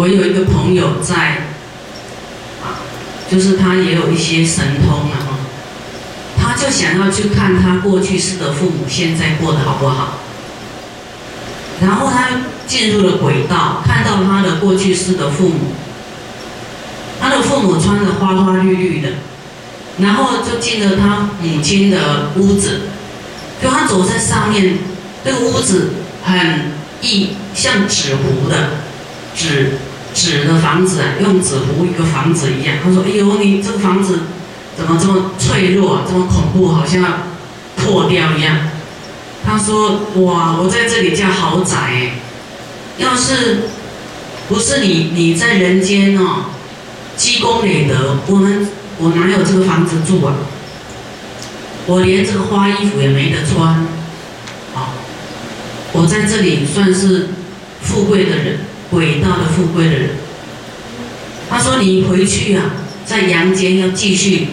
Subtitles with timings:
[0.00, 1.44] 我有一个朋友在，
[2.64, 2.80] 啊，
[3.30, 5.36] 就是他也有一些神通啊，
[6.40, 10.20] 他就想要去看他过去世的父母现在过得好不好，
[11.82, 12.28] 然后他
[12.66, 15.74] 进入了轨道，看到他的过去世的父母，
[17.20, 19.10] 他的父母穿着花花绿绿的，
[19.98, 22.88] 然后就进了他母亲的屋子，
[23.62, 24.78] 就他走在上面，
[25.22, 25.90] 这个屋子
[26.24, 26.72] 很
[27.02, 28.88] 异，像纸糊的。
[29.32, 29.74] 纸
[30.14, 32.76] 纸的房子啊，用纸糊一个房子一样。
[32.82, 34.20] 他说：“哎呦，你这个房子
[34.76, 37.08] 怎么这么脆弱，这么恐怖，好像要
[37.76, 38.56] 破掉一样。”
[39.44, 42.12] 他说：“哇，我在这里叫豪宅，
[42.98, 43.60] 要是
[44.48, 46.46] 不是你你在人间哦，
[47.16, 48.68] 积功累德，我们
[48.98, 50.34] 我哪有这个房子住啊？
[51.86, 53.68] 我连这个花衣服也没得穿，
[54.74, 54.92] 啊，
[55.92, 57.28] 我在这里算是
[57.80, 58.58] 富贵的人。”
[58.92, 60.10] 伟大的富贵的人，
[61.48, 62.72] 他说：“你回去啊，
[63.04, 64.48] 在阳间要继续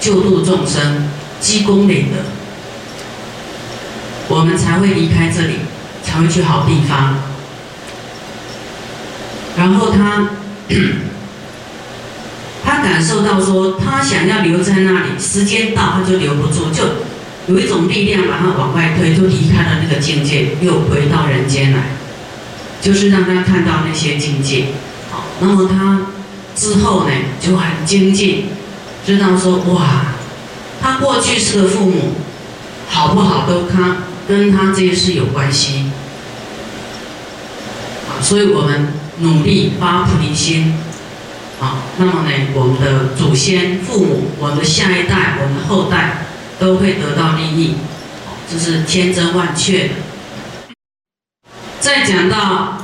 [0.00, 1.08] 救度众生，
[1.40, 2.18] 积功累德，
[4.28, 5.54] 我们才会离开这里，
[6.04, 7.18] 才会去好地方。”
[9.58, 10.28] 然后他，
[12.64, 16.84] 他感受到说，他想要留在那里，时间到他就留不住，就
[17.46, 21.78] 有一种力量把他往外推，就离开了那个境界，又回到人间来。
[22.86, 24.66] 就是让他看到那些境界，
[25.10, 26.06] 好，那么他
[26.54, 28.44] 之后呢就很精进，
[29.04, 30.14] 知道说哇，
[30.80, 32.12] 他过去世的父母
[32.88, 33.96] 好不好都他
[34.28, 35.90] 跟他这一世有关系，
[38.08, 40.74] 啊，所以我们努力发菩提心，
[41.60, 46.26] 啊，那么呢，我们的祖先、父母、我们的下一代、我们的后代
[46.60, 47.74] 都会得到利益，
[48.48, 49.94] 这是千真万确的。
[51.80, 52.78] 再讲到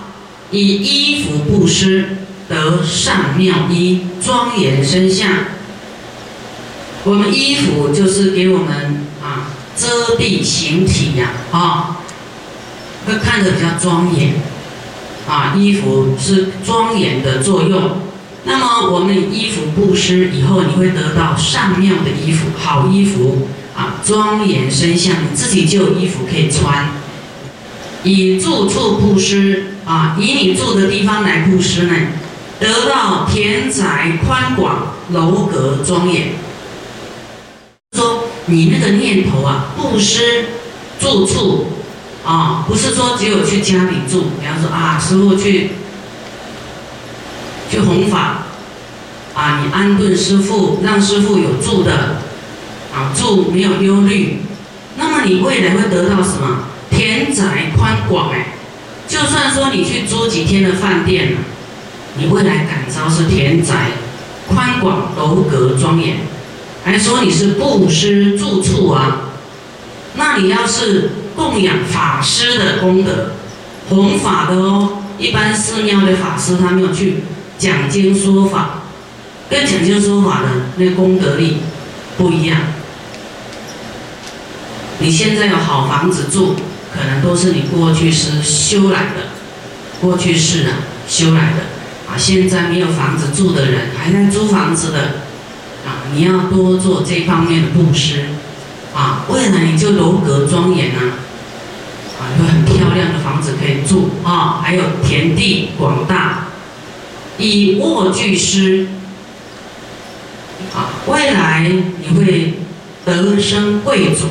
[0.50, 5.30] 以衣服布施得上妙衣庄严身相，
[7.04, 11.96] 我们衣服就是给我们啊遮蔽形体呀啊，
[13.06, 14.34] 会看着比较庄严
[15.26, 18.02] 啊，衣服是庄严的作用。
[18.44, 27.01] 那么我们衣服布施以后，你会得到上妙的衣服，好衣服啊，庄严身相，你自己就有衣服可以穿。
[28.04, 31.94] 以住处布施啊，以你住的地方来布施呢，
[32.58, 36.32] 得到田宅宽广、楼阁庄严。
[37.96, 40.46] 说你那个念头啊，布施
[40.98, 41.66] 住处
[42.24, 45.70] 啊，不是说只有去家里住，比方说啊，师傅去
[47.70, 48.46] 去弘法
[49.34, 52.22] 啊，你安顿师傅，让师傅有住的
[52.92, 54.38] 啊，住没有忧虑，
[54.96, 56.64] 那么你未来会得到什么？
[57.34, 58.54] 窄宽广哎，
[59.08, 61.36] 就算说你去租几天的饭店
[62.16, 63.92] 你未来感召是田宅
[64.48, 66.18] 宽广楼阁庄严，
[66.84, 69.30] 还说你是布施住处啊，
[70.14, 73.32] 那你要是供养法师的功德，
[73.88, 77.24] 弘法的哦，一般寺庙的法师他没有去
[77.56, 78.82] 讲经说法，
[79.48, 81.58] 跟讲经说法的那功德力
[82.18, 82.58] 不一样。
[84.98, 86.56] 你现在有好房子住。
[86.94, 89.30] 可能都是你过去是修来的，
[90.00, 90.76] 过去式啊
[91.08, 91.62] 修来的
[92.10, 94.98] 啊，现在没有房子住的人，还在租房子的
[95.86, 98.24] 啊，你要多做这方面的布施
[98.94, 101.00] 啊，未来你就楼阁庄严啊，
[102.20, 106.48] 啊，有很漂亮的房子可以住啊，还有田地广大，
[107.38, 108.86] 以卧具施
[110.74, 112.54] 啊，未来你会
[113.04, 114.26] 得生贵族，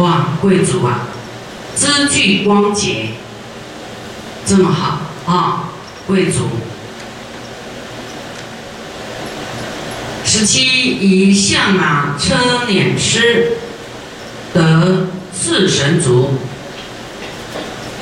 [0.00, 1.08] 哇，贵族啊！
[1.74, 3.08] 资具光洁，
[4.46, 5.70] 这么好啊！
[6.06, 6.40] 贵族。
[10.24, 10.64] 十七
[10.98, 12.34] 以象马车
[12.68, 13.58] 辇狮
[14.52, 16.34] 得四神足，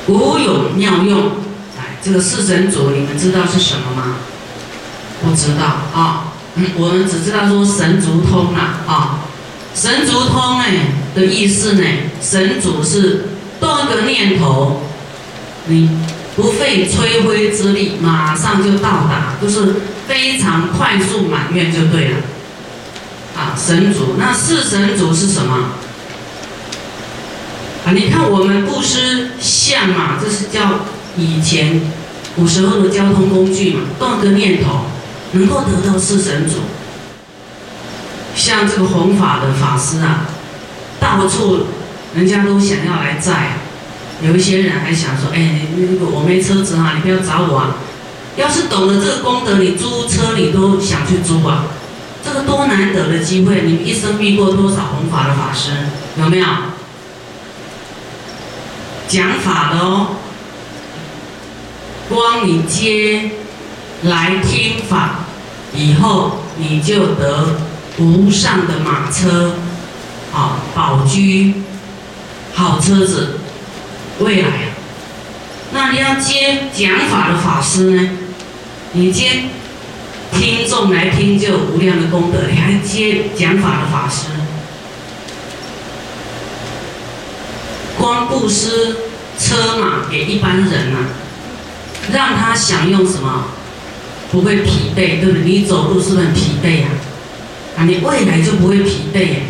[0.07, 1.33] 无有妙用。
[1.79, 4.17] 哎，这个四神足你们知道是什么吗？
[5.23, 5.65] 不知道
[5.95, 6.33] 啊。
[6.77, 9.21] 我们只知道说神足通了啊。
[9.75, 11.85] 神足通哎的意思呢，
[12.21, 13.27] 神足是。
[13.61, 14.81] 动一个念头，
[15.67, 15.91] 你
[16.35, 19.75] 不费吹灰之力，马上就到达，就是
[20.09, 22.17] 非常快速满愿就对了。
[23.37, 25.73] 啊，神主，那四神主是什么？
[27.85, 30.81] 啊，你看我们布施像嘛，这是叫
[31.17, 31.83] 以前
[32.35, 34.87] 古时候的交通工具嘛，动一个念头
[35.33, 36.55] 能够得到四神主。
[38.35, 40.27] 像这个弘法的法师啊，
[40.99, 41.67] 到处。
[42.15, 43.59] 人家都想要来载，
[44.23, 47.77] 有一些人还想说：“哎，那个我没车子啊，你不要找我啊。”
[48.37, 51.67] 要是懂得这个功德，你租车你都想去租啊。
[52.25, 55.71] 这个多难得的机会，你一生遇过多少弘法的法师？
[56.19, 56.47] 有没有？
[59.09, 60.17] 讲法的哦，
[62.09, 63.31] 光你接
[64.03, 65.21] 来听法
[65.75, 67.57] 以后，你就得
[67.99, 69.55] 无上的马车，
[70.31, 71.55] 好宝驹，
[72.61, 73.39] 好车子，
[74.19, 74.69] 未来啊。
[75.73, 78.11] 那你要接讲法的法师呢？
[78.93, 79.45] 你接
[80.31, 84.27] 听众来听就无量的功德，你还接讲法的法师，
[87.97, 88.97] 光布施
[89.39, 91.09] 车马给一般人啊，
[92.13, 93.47] 让他享用什么？
[94.31, 95.43] 不会疲惫，对不对？
[95.45, 96.89] 你走路是不是很疲惫呀？
[97.79, 99.43] 啊，你未来就不会疲惫耶。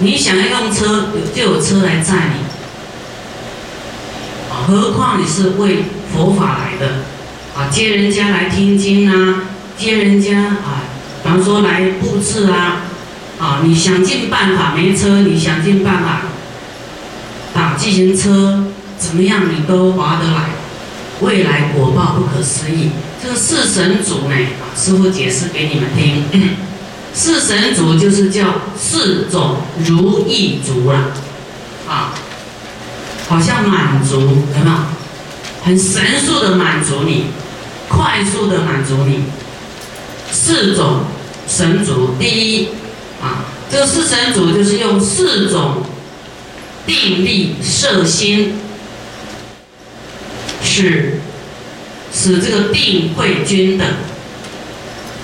[0.00, 2.47] 你想要用车，就有车来载你。
[4.68, 6.96] 何况你是为佛法来的，
[7.56, 9.44] 啊，接人家来听经啊，
[9.78, 10.84] 接人家啊，
[11.22, 12.82] 比方说来布置啊，
[13.40, 16.20] 啊，你想尽办法没车，你想尽办法
[17.54, 18.64] 打自行车，
[18.98, 20.50] 怎么样你都划得来，
[21.22, 22.90] 未来果报不可思议。
[23.22, 24.36] 这个四神主呢，
[24.76, 26.24] 师傅解释给你们听，
[27.14, 28.44] 四神主就是叫
[28.78, 29.56] 四种
[29.86, 31.12] 如意足了，
[31.88, 32.12] 啊。
[33.28, 34.76] 好像满足有没有？
[35.60, 37.24] 很神速的满足你，
[37.88, 39.24] 快速的满足你。
[40.30, 41.00] 四种
[41.46, 42.68] 神足，第一
[43.20, 45.82] 啊，这个四神足就是用四种
[46.86, 48.54] 定力摄心，
[50.62, 51.20] 使
[52.14, 53.86] 使这个定慧均等，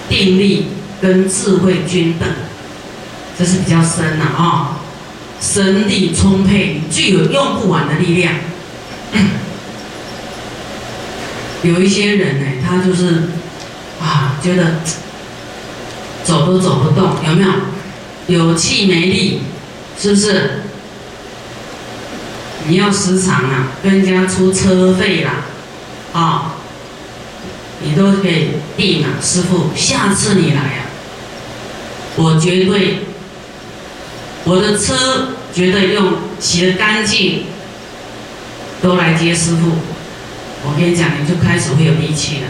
[0.08, 0.66] 定力
[1.00, 2.28] 跟智慧均等，
[3.38, 4.73] 这是比较深的啊。
[5.46, 8.32] 神力充沛，具有用不完的力量。
[11.62, 13.24] 有一些人呢，他就是
[14.00, 14.76] 啊，觉得
[16.24, 17.50] 走都走不动，有没有？
[18.26, 19.42] 有气没力，
[20.00, 20.62] 是不是？
[22.66, 25.42] 你要时常啊，跟人家出车费啦，
[26.14, 26.54] 啊，
[27.82, 30.86] 你都可以定啊，师傅，下次你来啊，
[32.16, 33.00] 我绝对。
[34.46, 37.44] 我的车觉得用洗得干净，
[38.82, 39.70] 都来接师傅。
[40.66, 42.48] 我跟你讲，你就开始会有力气了。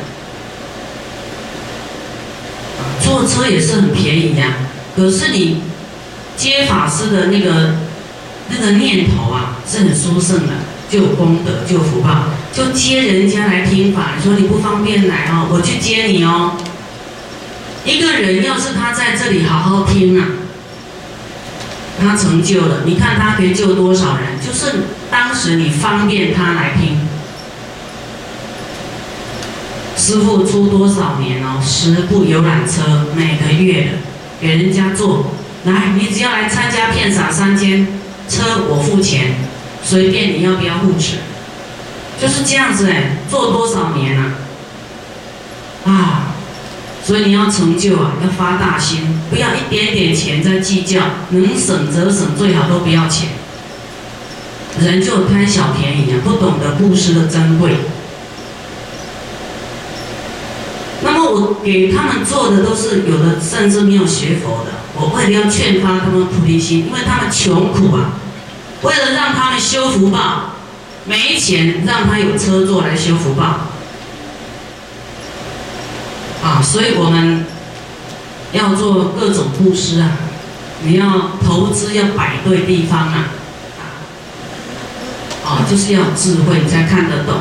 [3.03, 4.55] 坐车也是很便宜呀，
[4.97, 5.61] 可是你
[6.37, 7.75] 接法师的那个
[8.49, 10.53] 那个念头啊，是很殊胜的，
[10.89, 14.13] 就有功德，就有福报，就接人家来听法。
[14.17, 16.57] 你说你不方便来哦，我去接你哦。
[17.85, 20.27] 一个人要是他在这里好好听啊。
[22.01, 24.41] 他成就了，你看他可以救多少人？
[24.45, 26.99] 就是当时你方便他来听，
[29.97, 33.89] 师傅出多少年哦，十部游览车每个月的
[34.41, 35.33] 给人家坐，
[35.65, 37.87] 来你只要来参加片场三千
[38.29, 39.37] 车我付钱，
[39.83, 41.19] 随便你要不要护持，
[42.21, 44.33] 就是这样子哎，做多少年了？
[45.87, 46.24] 啊！
[47.05, 53.29] 所以你要成就啊，要发大心，不要一点点钱在计较，能省则省，最好都不要钱。
[54.81, 57.75] 人就贪小便宜啊，不懂得布施的珍贵。
[61.03, 68.13] 那么我给他们做的都是有的，甚至没有学佛的，我为了要劝发他们菩提心，因为他们穷苦啊，
[68.81, 70.55] 为了让他们修福报，
[71.05, 73.69] 没钱让他有车坐来修福报。
[76.45, 77.47] 啊，所以我们
[78.53, 80.11] 要做各种布施啊，
[80.83, 83.31] 你要投资要摆对地方啊，
[85.43, 87.35] 啊，就是要智慧你才看得懂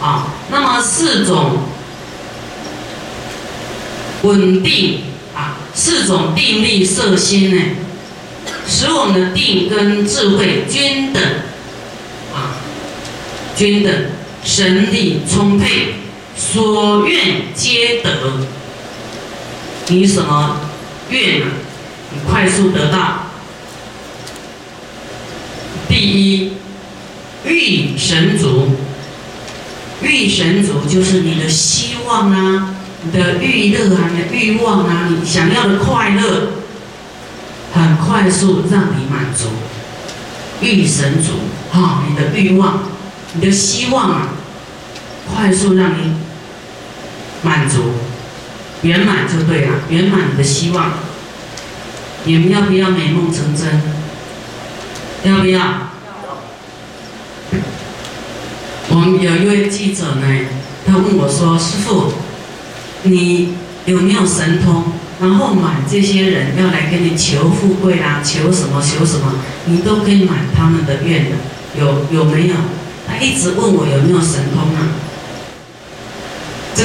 [0.00, 0.26] 啊。
[0.50, 1.58] 那么四种
[4.22, 5.02] 稳定
[5.36, 7.62] 啊，四种定力摄心呢，
[8.66, 11.22] 使我们的定跟智慧均等
[12.34, 12.58] 啊，
[13.56, 13.94] 均等，
[14.42, 15.94] 神力充沛。
[16.42, 18.10] 所愿皆得，
[19.86, 20.56] 你什么
[21.08, 21.46] 愿啊？
[22.10, 23.28] 你快速得到。
[25.88, 26.52] 第一，
[27.46, 28.72] 欲神足，
[30.02, 36.48] 欲神足就是你的希望啊，你的欲乐啊，你的欲望啊，你想要的快乐，
[37.72, 39.46] 很快速让你满足。
[40.60, 41.30] 欲神足，
[41.70, 42.82] 哈，你的欲望，
[43.32, 44.28] 你的希望啊，
[45.32, 46.12] 快速让你。
[47.42, 47.92] 满足，
[48.82, 50.92] 圆满就对了，圆满的希望。
[52.24, 53.82] 你们要不要美梦成真？
[55.24, 55.60] 要不要？
[58.88, 60.26] 我们有一位记者呢，
[60.86, 62.12] 他问我说：“师傅，
[63.04, 63.54] 你
[63.86, 64.84] 有没有神通？
[65.20, 69.34] 然后满这些人要来跟你求富贵啦，求什么求什么，
[69.66, 71.36] 你都可以满他们的愿的。
[71.78, 72.54] 有有没有？
[73.06, 74.81] 他一直问我有没有神通啊？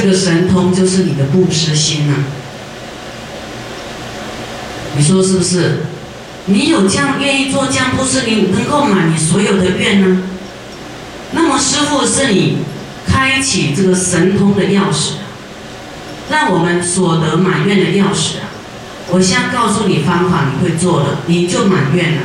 [0.00, 2.14] 这个神通就是你的布施心啊。
[4.96, 5.80] 你说是不是？
[6.46, 10.22] 你有这样愿意做这样布施，你能够满你所有的愿呢？
[11.32, 12.58] 那么师傅是你
[13.06, 15.14] 开启这个神通的钥匙。
[16.30, 18.46] 让我们所得满愿的钥匙啊！
[19.08, 22.22] 我现在告诉你方法，你会做的，你就满愿了。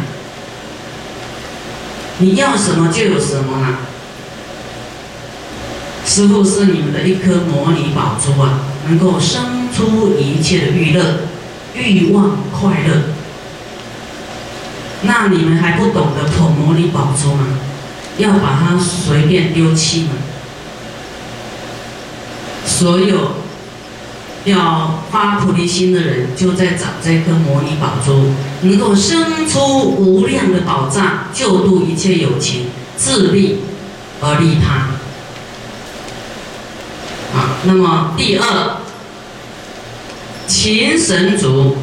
[2.18, 3.80] 你要什么就有什么了。
[6.06, 11.22] 师傅是你们的一颗摩尼宝珠啊，能够生出一切的欲乐、
[11.74, 13.04] 欲望、快乐。
[15.04, 17.60] 那你们还不懂得捧摩尼宝珠吗？
[18.18, 20.10] 要把它随便丢弃吗？
[22.66, 23.44] 所有。
[24.46, 28.34] 要发菩提心的人，就在找这颗摩尼宝珠，
[28.64, 32.66] 能够生出无量的宝藏，救度一切有情，
[32.98, 33.60] 自利
[34.20, 34.88] 而利他。
[37.66, 38.78] 那么第二，
[40.48, 41.78] 勤神足，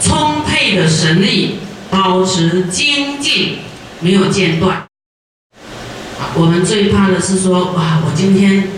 [0.00, 1.58] 充沛的神力，
[1.90, 3.58] 保持精进，
[4.00, 4.84] 没有间断。
[6.34, 8.68] 我们最怕的是说，哇，我今天。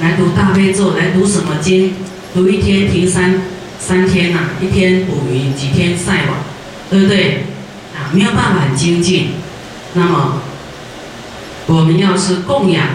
[0.00, 1.92] 来读大悲咒，来读什么经？
[2.32, 3.42] 读一天停三
[3.80, 6.36] 三天呐，一天捕鱼，几天晒网，
[6.88, 7.46] 对不对？
[7.96, 9.30] 啊，没有办法很精进。
[9.94, 10.40] 那么，
[11.66, 12.86] 我们要是供养、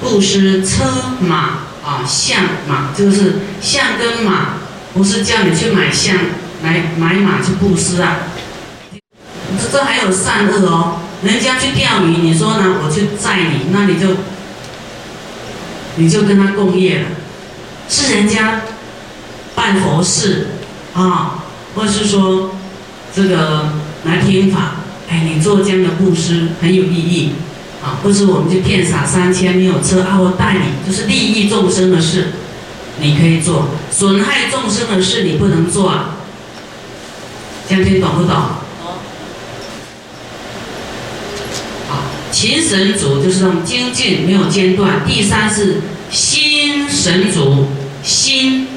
[0.00, 0.84] 布施车
[1.20, 1.36] 马
[1.84, 4.54] 啊，象马，就是象跟马，
[4.94, 6.16] 不是叫你去买象
[6.62, 8.16] 来买马去布施啊。
[9.60, 11.00] 这这还有善恶哦。
[11.22, 12.76] 人家去钓鱼，你说呢？
[12.82, 14.16] 我去载你，那你就。
[15.96, 17.06] 你就跟他共业了，
[17.88, 18.62] 是人家
[19.54, 20.46] 办佛事
[20.94, 21.42] 啊，
[21.74, 22.52] 或是说
[23.14, 23.72] 这个
[24.04, 24.76] 来听法，
[25.10, 27.32] 哎，你做这样的布施很有意义
[27.82, 32.32] 啊，不是我们就骗傻三千没有车啊，我带你，就是利益众生的事，
[33.00, 36.16] 你可以做，损害众生的事你不能做啊，
[37.68, 38.34] 这样听懂不懂？
[38.34, 38.60] 啊
[42.30, 45.04] 勤神足就是那种精进没有间断。
[45.04, 47.66] 第三是心神足，
[48.04, 48.68] 心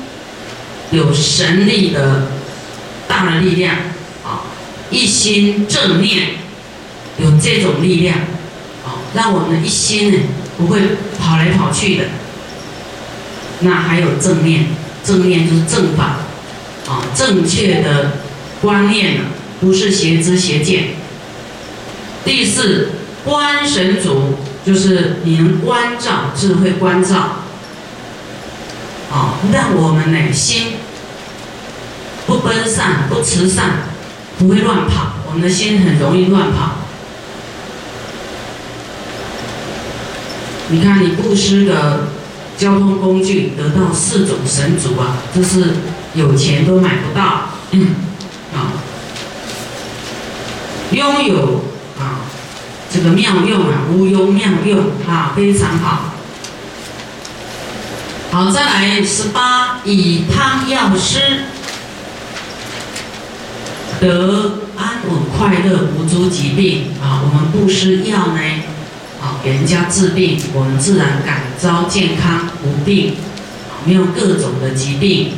[0.91, 2.31] 有神力的
[3.07, 3.75] 大的力量
[4.25, 4.41] 啊，
[4.89, 6.29] 一心正念
[7.19, 8.17] 有这种力量，
[9.13, 10.19] 让我们一心呢
[10.57, 10.79] 不会
[11.19, 12.05] 跑来跑去的。
[13.59, 14.67] 那还有正念，
[15.03, 16.17] 正念就是正法
[16.87, 18.17] 啊，正确的
[18.61, 19.21] 观念呢，
[19.59, 20.95] 不是邪知邪见。
[22.25, 22.89] 第四。
[23.25, 24.33] 观神足
[24.65, 27.37] 就是你能关照智慧关照，
[29.09, 30.73] 啊，让我们呢心
[32.27, 33.83] 不奔散不慈善，
[34.37, 35.13] 不会乱跑。
[35.25, 36.79] 我们的心很容易乱跑。
[40.73, 42.07] 你看，你布施的
[42.57, 45.75] 交通工具得到四种神足啊，这是
[46.15, 47.89] 有钱都买不到，嗯，
[48.51, 48.73] 啊，
[50.91, 51.63] 拥有
[51.99, 52.25] 啊。
[52.91, 56.15] 这个妙用啊，无庸妙用啊，非常好。
[58.31, 61.43] 好，再来十八，以汤药师，
[64.01, 67.21] 得安稳快乐，无诸疾病啊。
[67.23, 68.41] 我们布施药呢，
[69.43, 73.15] 给人家治病，我们自然感召健康无病，
[73.85, 75.33] 没有各种的疾病。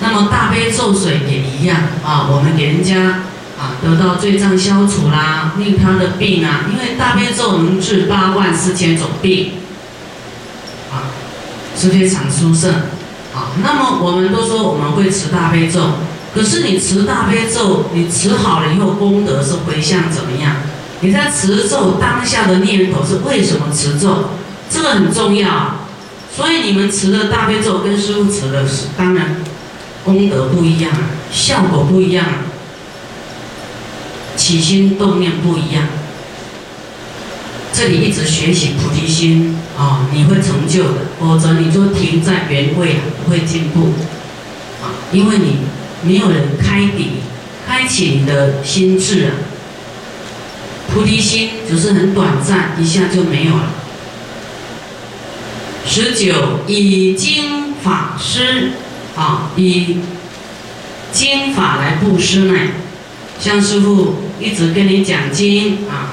[0.00, 3.24] 那么大悲咒水也一样啊，我们给人家。
[3.56, 9.52] 啊，得到罪障消除啦，令他的病啊，因为大悲咒能治八万四千种病，
[10.90, 11.06] 啊，
[11.78, 12.72] 是非常殊胜。
[13.32, 15.80] 啊，那么我们都说我们会持大悲咒，
[16.34, 20.56] 可是你持大悲咒，你持好了以后功德是回向怎么样？
[21.04, 24.30] 你在持咒当下的念头是为什么持咒？
[24.70, 25.76] 这个很重要。
[26.34, 28.64] 所以你们持的大悲咒跟师傅持的，
[28.96, 29.36] 当然
[30.02, 30.90] 功德不一样，
[31.30, 32.24] 效果不一样。
[34.34, 35.86] 起心动念不一样，
[37.72, 40.94] 这里一直学习菩提心啊，你会成就的。
[41.20, 43.92] 否则你就停在原位啊，不会进步
[44.82, 45.58] 啊，因为你
[46.02, 47.20] 没有人开底，
[47.66, 49.32] 开启你的心智啊。
[50.94, 53.70] 菩提心只是很短暂，一下就没有了。
[55.84, 58.70] 十九以经法师
[59.16, 59.98] 啊，以
[61.12, 62.54] 经法来布施呢，
[63.38, 64.14] 像师傅。
[64.40, 66.10] 一直跟你讲经啊，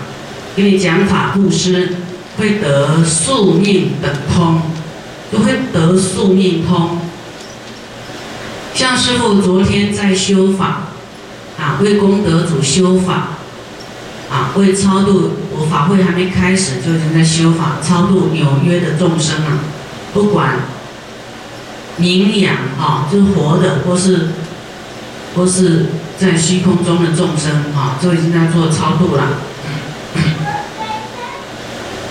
[0.56, 1.96] 跟你讲法布施，
[2.38, 4.62] 会得宿命等通，
[5.32, 7.00] 就会得宿命通。
[8.76, 10.90] 像师傅昨天在修法，
[11.60, 13.40] 啊，为功德主修法，
[14.58, 19.60] 为超度我法会还没开始就已经在修法，超度纽约的众生啊，
[20.14, 20.56] 不管
[21.98, 24.30] 名养啊，就是活的或是
[25.36, 25.86] 或是
[26.18, 29.24] 在虚空中的众生啊，就已经在做超度了。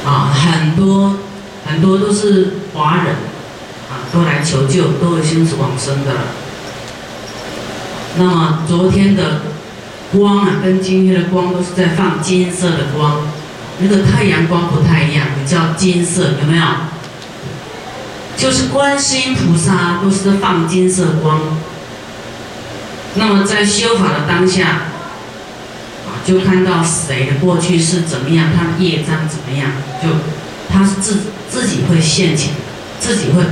[0.05, 1.17] 啊，很多
[1.67, 3.17] 很多都是华人
[3.91, 6.21] 啊，都来求救，都已经是往生的了。
[8.17, 9.43] 那么昨天的
[10.13, 13.23] 光啊，跟今天的光都是在放金色的光，
[13.79, 16.65] 那个太阳光不太一样，比较金色，有没有？
[18.37, 21.41] 就是观世音菩萨都是在放金色光。
[23.15, 24.67] 那么在修法的当下，
[26.07, 29.71] 啊，就看到谁的过去是怎么样，他的业障怎么样，
[30.03, 30.09] 就
[30.73, 32.53] 他是自自己会现前，
[32.99, 33.43] 自己会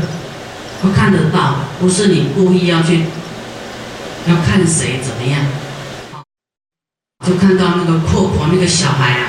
[0.82, 3.04] 会看得到，不是你故意要去。
[4.26, 5.40] 要看谁怎么样，
[7.26, 9.28] 就看到那个阔婆那个小孩啊，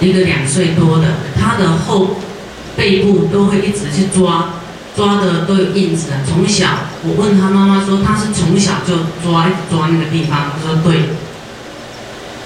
[0.00, 2.16] 一个两岁多的，他的后
[2.76, 4.54] 背部都会一直去抓，
[4.96, 6.08] 抓的都有印子。
[6.28, 6.66] 从小
[7.04, 11.10] 我问他妈妈说他是从小就抓一抓那个地方，他说对。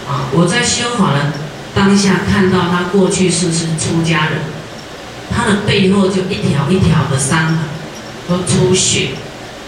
[0.07, 1.33] 啊，我在修法的
[1.75, 4.41] 当下看到他过去是是出家人，
[5.35, 7.59] 他的背后就一条一条的伤痕，
[8.29, 9.09] 都出血。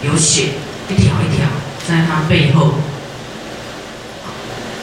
[0.03, 0.49] 有血
[0.89, 1.47] 一条一条
[1.87, 2.75] 在他背后，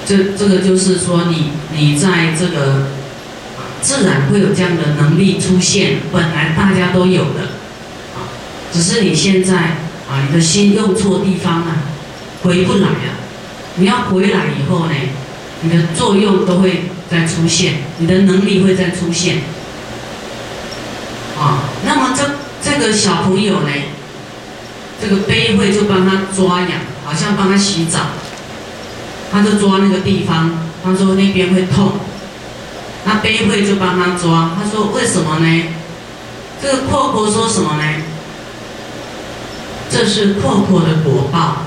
[0.06, 2.88] 这这个就是说你你在这个
[3.80, 7.40] 自然会有这样的能力出现，本来大家都有的，
[8.14, 8.28] 啊，
[8.72, 9.56] 只是你现在
[10.08, 11.76] 啊你的心用错地方了，
[12.42, 13.14] 回不来了。
[13.76, 14.92] 你要回来以后呢，
[15.62, 19.38] 你的作用都会再出现，你的能力会再出现，
[21.38, 23.68] 啊，那么这这个小朋友呢？
[25.02, 26.70] 这个悲会就帮他抓痒，
[27.04, 27.98] 好像帮他洗澡，
[29.34, 30.52] 他就抓那个地方，
[30.84, 31.94] 他说那边会痛，
[33.04, 35.64] 那悲会就帮他抓，他说为什么呢？
[36.62, 37.82] 这个阔婆说什么呢？
[39.90, 41.66] 这是阔婆的果报，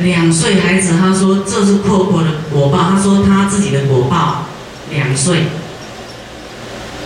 [0.00, 4.42] 两岁孩子他说这是阔婆的果报，他说他自己的果报，
[4.90, 5.44] 两岁。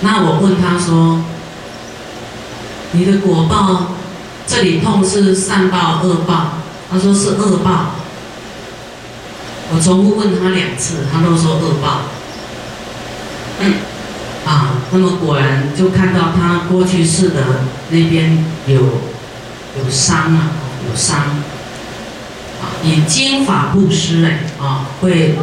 [0.00, 1.22] 那我问他说，
[2.90, 3.92] 你的果报？
[4.44, 6.54] 这里痛是善报恶报，
[6.90, 8.01] 他说是恶报。
[9.74, 12.02] 我重复问他两次，他都说恶报。
[13.60, 13.74] 嗯，
[14.44, 20.50] 啊，那么果然就看到他过去世的那边有有伤啊，
[20.88, 21.18] 有伤。
[22.60, 25.36] 啊，以经法布施哎，啊，会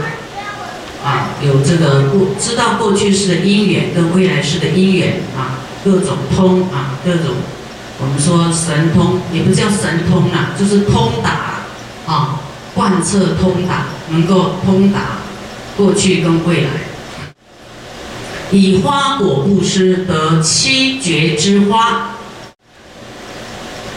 [1.04, 7.36] 啊有这个过知道过去世的因缘跟未来世的因缘啊，各种通啊，各种。
[8.02, 11.60] 我们说神通也不叫神通啦，就是通达
[12.06, 12.39] 啊，
[12.80, 15.18] 贯彻通达，能够通达
[15.76, 16.70] 过去跟未来。
[18.52, 22.12] 以花果布施得七觉之花，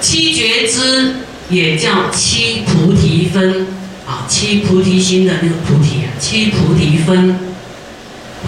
[0.01, 1.15] 七觉之
[1.49, 3.69] 也叫七菩提分
[4.05, 7.39] 啊，七菩提心的那个菩提啊，七菩提分，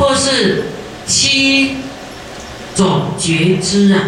[0.00, 0.64] 或是
[1.06, 1.76] 七
[2.74, 4.00] 种觉知啊。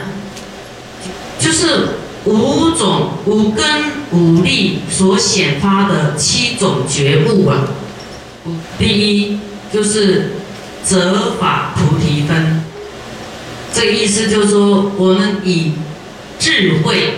[1.38, 1.95] 就是
[2.26, 3.64] 五种五根
[4.10, 7.68] 五力所显发的七种觉悟啊。
[8.78, 9.38] 第一
[9.72, 10.32] 就是
[10.84, 12.64] 择法菩提分，
[13.72, 15.72] 这意思就是说，我们以
[16.38, 17.14] 智慧、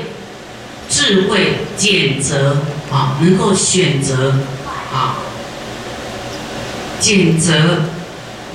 [0.88, 2.58] 智慧拣择
[2.90, 4.34] 啊，能够选择
[4.92, 5.16] 啊，
[7.00, 7.82] 拣择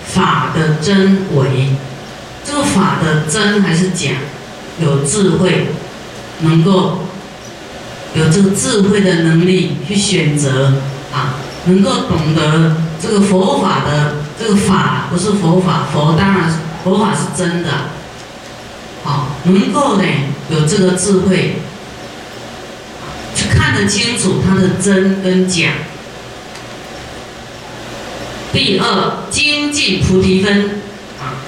[0.07, 1.69] 法的真伪，
[2.45, 4.11] 这个法的真还是假？
[4.81, 5.67] 有智慧，
[6.43, 6.99] 能够
[8.15, 10.73] 有这个智慧的能力去选择
[11.11, 17.69] 啊，能够懂得这个佛法的这个法不是佛法，佛当然是佛法是真的，
[19.03, 20.03] 好，能够呢
[20.49, 21.55] 有这个智慧，
[23.35, 25.71] 去看得清楚它的真跟假。
[28.51, 30.81] 第二，精进菩提分
[31.19, 31.41] 啊。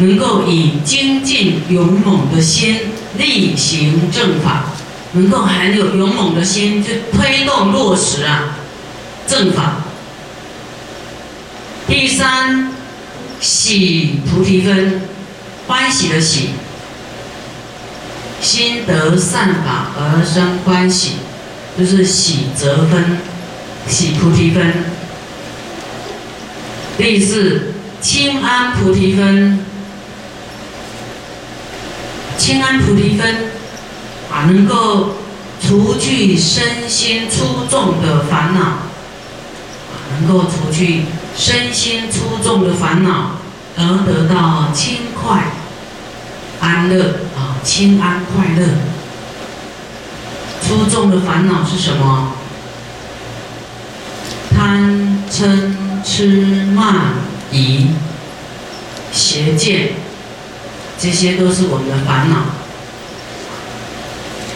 [0.00, 2.76] 能够以精进勇猛的心
[3.16, 4.64] 力行正法，
[5.12, 8.56] 能够很有勇猛的心去推动落实啊
[9.26, 9.76] 正法。
[11.86, 12.70] 第三，
[13.40, 15.00] 喜菩提分，
[15.66, 16.50] 欢喜的喜，
[18.42, 21.12] 心得善法而生欢喜，
[21.78, 23.18] 就是喜则分，
[23.88, 24.72] 喜菩提分。
[26.98, 29.64] 第四，清安菩提分。
[32.48, 33.50] 清安菩提分
[34.32, 35.16] 啊，能够
[35.60, 38.88] 除去身心粗重的烦恼，啊，
[40.18, 41.02] 能够除去
[41.36, 43.32] 身心粗重的烦恼，
[43.76, 45.52] 而得到轻快、
[46.58, 48.66] 安乐啊，清安快乐。
[50.62, 52.32] 粗重的烦恼是什么？
[54.56, 57.12] 贪嗔痴慢
[57.52, 57.88] 疑
[59.12, 59.92] 邪见，
[61.00, 62.36] 这些都是我们的烦恼，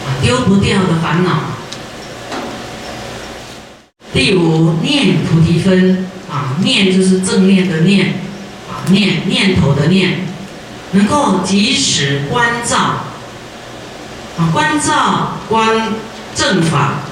[0.05, 1.39] 啊，丢不掉的烦恼。
[4.13, 8.15] 第五，念菩提分，啊，念就是正念的念，
[8.69, 10.27] 啊，念念头的念，
[10.91, 12.77] 能够及时关照，
[14.37, 15.93] 啊，关照观
[16.35, 17.03] 正法，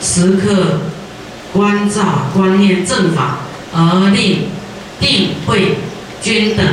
[0.00, 0.80] 时刻
[1.52, 3.40] 关照观念正法，
[3.72, 4.48] 而令
[4.98, 5.76] 定慧
[6.22, 6.66] 均等，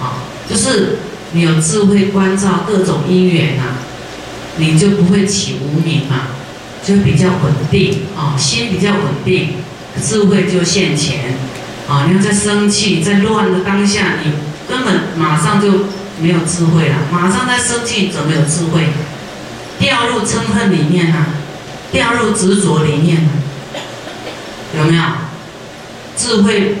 [0.00, 0.98] 啊，就是
[1.32, 3.62] 你有智慧关照各种因缘呐，
[4.56, 6.28] 你就不会起无明嘛，
[6.84, 9.54] 就比较稳定啊，心比较稳定，
[10.02, 11.36] 智慧就现前
[11.88, 12.06] 啊。
[12.06, 14.32] 你要在生气、在乱的当下，你
[14.68, 15.86] 根本马上就
[16.20, 18.88] 没有智慧了，马上在生气怎么有智慧？
[19.78, 21.28] 掉入嗔恨里面啊，
[21.90, 23.30] 掉入执着里面啊。
[24.78, 25.02] 有没有
[26.16, 26.76] 智慧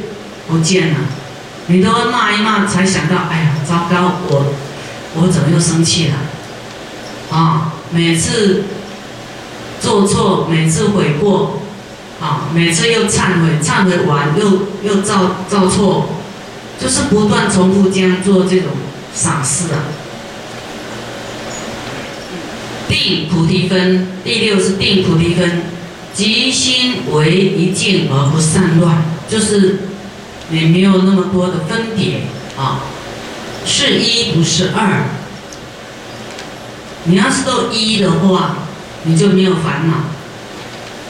[0.48, 0.96] 不见了？
[1.72, 4.54] 你都要骂一骂才想到，哎呀，糟糕，我
[5.14, 6.16] 我怎么又生气了？
[7.34, 8.64] 啊，每次
[9.80, 11.60] 做错，每次悔过，
[12.20, 16.10] 啊，每次又忏悔，忏悔完又又造造错，
[16.78, 18.68] 就是不断重复这样做这种
[19.14, 19.88] 傻事啊。
[22.86, 25.62] 定菩提分，第六是定菩提分。
[26.14, 29.78] 即心为一境而不散乱，就是
[30.52, 32.20] 也没有那么多的分别
[32.56, 32.80] 啊，
[33.64, 35.04] 是一不是二。
[37.04, 38.58] 你要是都一的话，
[39.04, 39.94] 你就没有烦恼，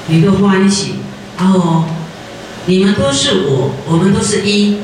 [0.07, 0.95] 你都欢喜。
[1.37, 1.85] 然后
[2.67, 4.79] 你们都是我，我们都是一，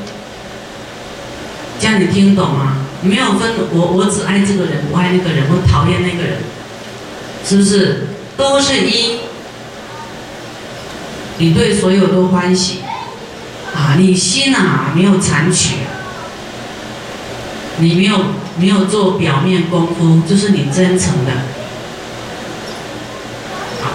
[1.79, 2.77] 这样你听懂吗？
[3.01, 6.39] 没有分我，我只爱这个人，不爱那个人，我讨厌那个人，
[7.45, 8.07] 是不是？
[8.35, 9.19] 都是一。
[11.37, 12.79] 你对所有都欢喜，
[13.97, 15.75] 你心啊没有残取，
[17.79, 18.19] 你没有
[18.57, 21.31] 没有做表面功夫，就是你真诚的，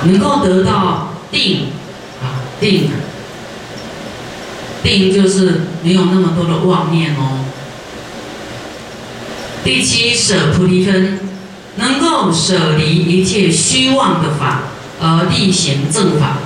[0.04, 1.68] 能够得到定，
[2.22, 2.90] 啊定，
[4.82, 7.44] 定就是没有那么多的妄念哦。
[9.62, 11.20] 第七舍菩提分，
[11.76, 14.64] 能够舍离一切虚妄的法，
[15.00, 16.38] 而力行正法。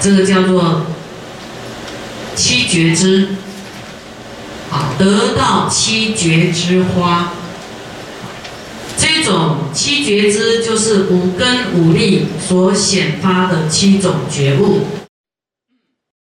[0.00, 0.86] 这个叫做
[2.40, 3.28] 七觉之，
[4.70, 7.34] 啊，得到七觉之花。
[8.96, 14.86] 这种七觉之就是五根五力所显发的七种觉悟。